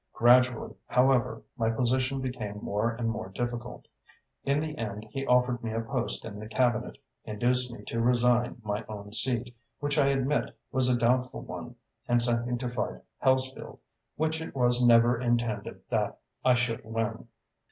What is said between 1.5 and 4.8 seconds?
my position became more and more difficult. In the